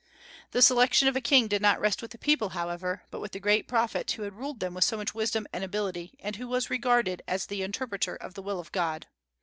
[0.49, 3.39] The selection of a king did not rest with the people, however, but with the
[3.39, 6.71] great prophet who had ruled them with so much wisdom and ability, and who was
[6.71, 9.05] regarded as the interpreter of the will of God.